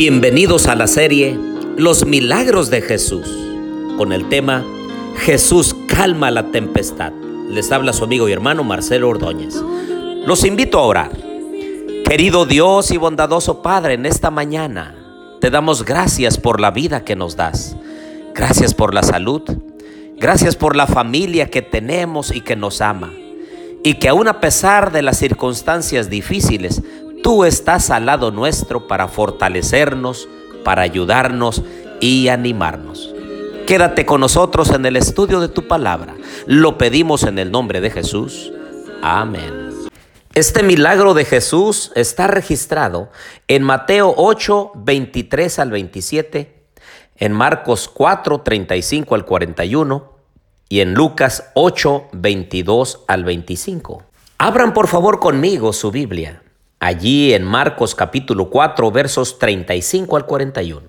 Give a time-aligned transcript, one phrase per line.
[0.00, 1.38] Bienvenidos a la serie
[1.76, 3.28] Los Milagros de Jesús,
[3.98, 4.64] con el tema
[5.18, 7.12] Jesús calma la tempestad.
[7.50, 9.62] Les habla su amigo y hermano Marcelo Ordóñez.
[10.24, 11.10] Los invito a orar.
[12.06, 14.96] Querido Dios y bondadoso Padre, en esta mañana
[15.38, 17.76] te damos gracias por la vida que nos das.
[18.34, 19.42] Gracias por la salud.
[20.16, 23.12] Gracias por la familia que tenemos y que nos ama.
[23.84, 26.80] Y que aún a pesar de las circunstancias difíciles,
[27.22, 30.26] Tú estás al lado nuestro para fortalecernos,
[30.64, 31.62] para ayudarnos
[32.00, 33.14] y animarnos.
[33.66, 36.16] Quédate con nosotros en el estudio de tu palabra.
[36.46, 38.52] Lo pedimos en el nombre de Jesús.
[39.02, 39.70] Amén.
[40.34, 43.10] Este milagro de Jesús está registrado
[43.48, 46.64] en Mateo 8, 23 al 27,
[47.16, 50.12] en Marcos 4, 35 al 41
[50.70, 54.04] y en Lucas 8, 22 al 25.
[54.38, 56.42] Abran por favor conmigo su Biblia
[56.80, 60.88] allí en Marcos capítulo 4 versos 35 al 41.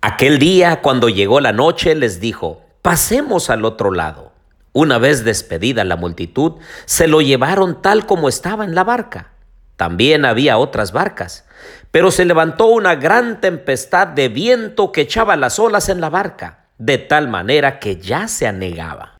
[0.00, 4.32] Aquel día, cuando llegó la noche, les dijo, pasemos al otro lado.
[4.72, 9.32] Una vez despedida la multitud, se lo llevaron tal como estaba en la barca.
[9.76, 11.44] También había otras barcas,
[11.90, 16.66] pero se levantó una gran tempestad de viento que echaba las olas en la barca,
[16.78, 19.18] de tal manera que ya se anegaba.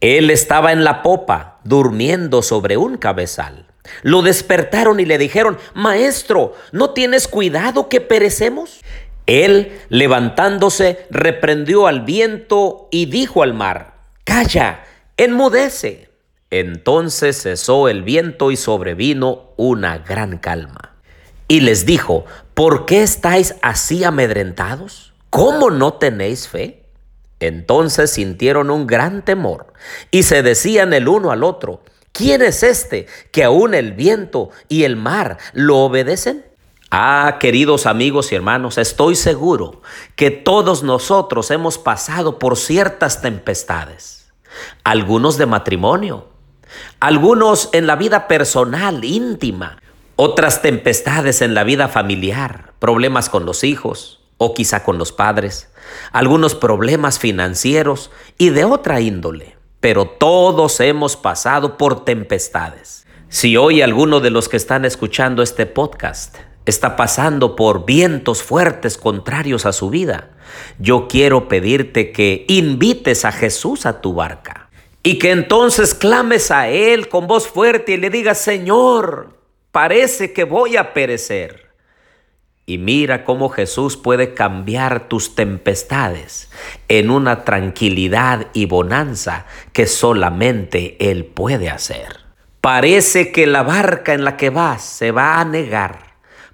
[0.00, 3.67] Él estaba en la popa, durmiendo sobre un cabezal.
[4.02, 8.80] Lo despertaron y le dijeron, Maestro, ¿no tienes cuidado que perecemos?
[9.26, 14.84] Él, levantándose, reprendió al viento y dijo al mar, Calla,
[15.16, 16.08] enmudece.
[16.50, 20.96] Entonces cesó el viento y sobrevino una gran calma.
[21.46, 25.12] Y les dijo, ¿por qué estáis así amedrentados?
[25.30, 26.84] ¿Cómo no tenéis fe?
[27.40, 29.72] Entonces sintieron un gran temor
[30.10, 31.82] y se decían el uno al otro,
[32.18, 36.44] ¿Quién es este que aún el viento y el mar lo obedecen?
[36.90, 39.82] Ah, queridos amigos y hermanos, estoy seguro
[40.16, 44.32] que todos nosotros hemos pasado por ciertas tempestades.
[44.82, 46.26] Algunos de matrimonio,
[46.98, 49.80] algunos en la vida personal, íntima,
[50.16, 55.68] otras tempestades en la vida familiar, problemas con los hijos o quizá con los padres,
[56.10, 63.06] algunos problemas financieros y de otra índole pero todos hemos pasado por tempestades.
[63.28, 68.98] Si hoy alguno de los que están escuchando este podcast está pasando por vientos fuertes
[68.98, 70.30] contrarios a su vida,
[70.78, 74.70] yo quiero pedirte que invites a Jesús a tu barca
[75.02, 79.38] y que entonces clames a Él con voz fuerte y le digas, Señor,
[79.72, 81.67] parece que voy a perecer
[82.68, 86.50] y mira cómo Jesús puede cambiar tus tempestades
[86.88, 92.20] en una tranquilidad y bonanza que solamente Él puede hacer.
[92.60, 96.00] Parece que la barca en la que vas se va a negar.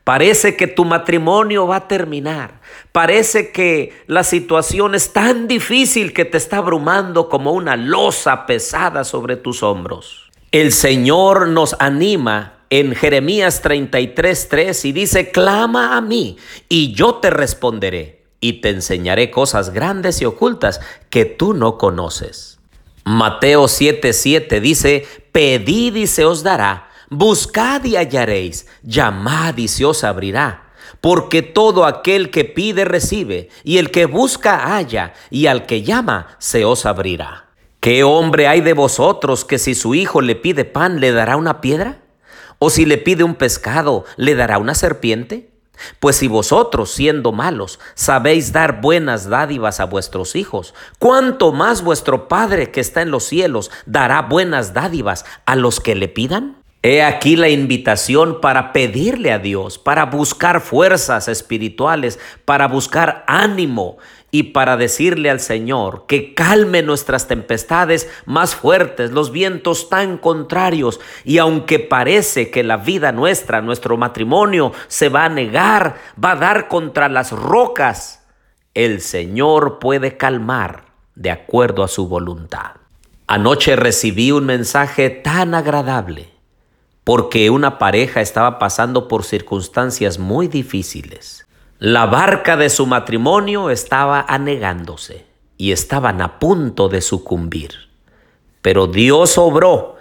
[0.05, 2.61] Parece que tu matrimonio va a terminar.
[2.93, 9.03] Parece que la situación es tan difícil que te está abrumando como una losa pesada
[9.03, 10.31] sobre tus hombros.
[10.53, 16.37] El Señor nos anima en Jeremías 33:3 y dice, clama a mí
[16.69, 22.59] y yo te responderé y te enseñaré cosas grandes y ocultas que tú no conoces.
[23.05, 30.03] Mateo 7:7 dice, pedid y se os dará, buscad y hallaréis, llamad y se os
[30.03, 30.73] abrirá.
[31.01, 36.29] Porque todo aquel que pide recibe, y el que busca halla, y al que llama
[36.39, 37.51] se os abrirá.
[37.81, 41.61] ¿Qué hombre hay de vosotros que si su hijo le pide pan le dará una
[41.61, 42.04] piedra?
[42.59, 45.51] ¿O si le pide un pescado, le dará una serpiente?
[46.01, 52.29] Pues si vosotros, siendo malos, sabéis dar buenas dádivas a vuestros hijos, ¿cuánto más vuestro
[52.29, 56.57] Padre que está en los cielos dará buenas dádivas a los que le pidan?
[56.83, 63.97] He aquí la invitación para pedirle a Dios, para buscar fuerzas espirituales, para buscar ánimo
[64.35, 70.99] y para decirle al Señor que calme nuestras tempestades más fuertes, los vientos tan contrarios.
[71.23, 76.35] Y aunque parece que la vida nuestra, nuestro matrimonio, se va a negar, va a
[76.35, 78.25] dar contra las rocas,
[78.75, 82.73] el Señor puede calmar de acuerdo a su voluntad.
[83.29, 86.33] Anoche recibí un mensaje tan agradable
[87.05, 91.47] porque una pareja estaba pasando por circunstancias muy difíciles.
[91.87, 95.27] La barca de su matrimonio estaba anegándose
[95.59, 97.91] y estaban a punto de sucumbir.
[98.63, 99.97] Pero Dios obró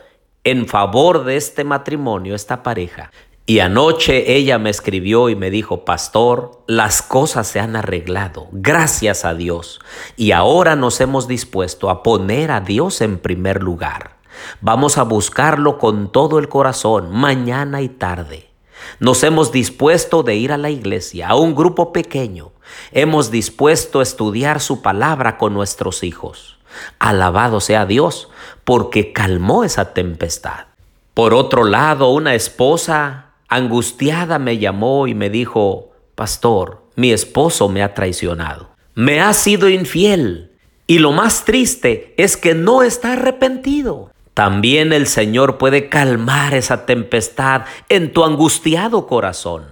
[0.45, 3.11] en favor de este matrimonio, esta pareja.
[3.45, 9.25] Y anoche ella me escribió y me dijo, pastor, las cosas se han arreglado, gracias
[9.25, 9.81] a Dios.
[10.15, 14.19] Y ahora nos hemos dispuesto a poner a Dios en primer lugar.
[14.61, 18.52] Vamos a buscarlo con todo el corazón, mañana y tarde.
[18.99, 22.51] Nos hemos dispuesto de ir a la iglesia, a un grupo pequeño.
[22.91, 26.57] Hemos dispuesto a estudiar su palabra con nuestros hijos.
[26.99, 28.29] Alabado sea Dios,
[28.63, 30.67] porque calmó esa tempestad.
[31.13, 37.83] Por otro lado, una esposa angustiada me llamó y me dijo, Pastor, mi esposo me
[37.83, 38.69] ha traicionado.
[38.95, 40.51] Me ha sido infiel.
[40.85, 44.11] Y lo más triste es que no está arrepentido.
[44.33, 49.65] También el Señor puede calmar esa tempestad en tu angustiado corazón.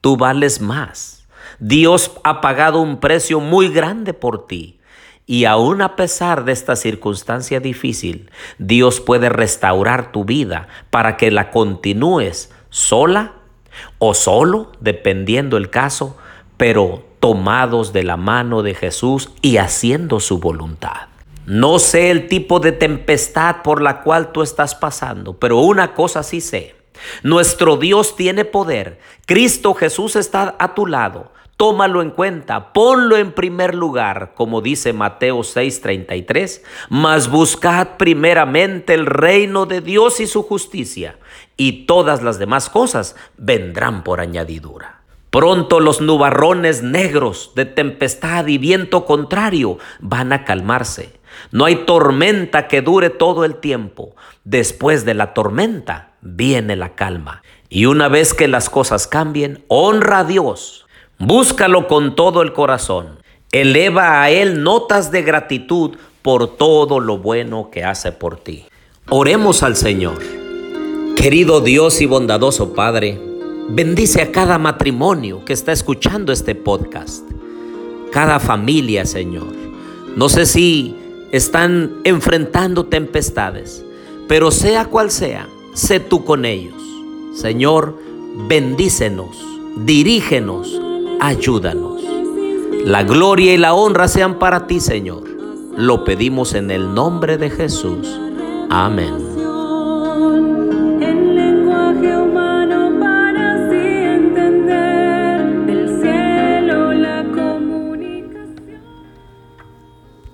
[0.00, 1.26] Tú vales más.
[1.58, 4.80] Dios ha pagado un precio muy grande por ti.
[5.26, 11.30] Y aún a pesar de esta circunstancia difícil, Dios puede restaurar tu vida para que
[11.30, 13.32] la continúes sola
[13.98, 16.16] o solo, dependiendo el caso,
[16.56, 21.13] pero tomados de la mano de Jesús y haciendo su voluntad.
[21.46, 26.22] No sé el tipo de tempestad por la cual tú estás pasando, pero una cosa
[26.22, 26.74] sí sé.
[27.22, 28.98] Nuestro Dios tiene poder.
[29.26, 31.32] Cristo Jesús está a tu lado.
[31.58, 39.06] Tómalo en cuenta, ponlo en primer lugar, como dice Mateo 6:33, mas buscad primeramente el
[39.06, 41.18] reino de Dios y su justicia,
[41.56, 45.02] y todas las demás cosas vendrán por añadidura.
[45.30, 51.12] Pronto los nubarrones negros de tempestad y viento contrario van a calmarse.
[51.50, 54.14] No hay tormenta que dure todo el tiempo.
[54.44, 57.42] Después de la tormenta viene la calma.
[57.68, 60.86] Y una vez que las cosas cambien, honra a Dios.
[61.18, 63.18] Búscalo con todo el corazón.
[63.52, 68.64] Eleva a Él notas de gratitud por todo lo bueno que hace por ti.
[69.10, 70.18] Oremos al Señor.
[71.14, 73.20] Querido Dios y bondadoso Padre,
[73.68, 77.28] bendice a cada matrimonio que está escuchando este podcast,
[78.10, 79.52] cada familia, Señor.
[80.16, 80.96] No sé si
[81.34, 83.84] están enfrentando tempestades,
[84.28, 86.80] pero sea cual sea, sé tú con ellos.
[87.34, 87.98] Señor,
[88.46, 89.36] bendícenos,
[89.74, 90.80] dirígenos,
[91.18, 92.04] ayúdanos.
[92.84, 95.24] La gloria y la honra sean para ti, Señor.
[95.76, 98.16] Lo pedimos en el nombre de Jesús.
[98.70, 99.33] Amén.